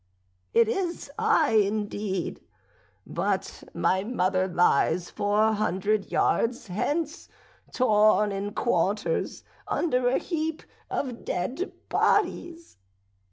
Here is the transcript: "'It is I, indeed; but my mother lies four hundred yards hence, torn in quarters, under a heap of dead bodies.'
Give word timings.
"'It 0.55 0.67
is 0.67 1.11
I, 1.19 1.51
indeed; 1.51 2.41
but 3.05 3.63
my 3.75 4.03
mother 4.03 4.47
lies 4.47 5.11
four 5.11 5.53
hundred 5.53 6.11
yards 6.11 6.65
hence, 6.69 7.29
torn 7.71 8.31
in 8.31 8.53
quarters, 8.55 9.43
under 9.67 10.07
a 10.07 10.17
heap 10.17 10.63
of 10.89 11.23
dead 11.23 11.71
bodies.' 11.87 12.77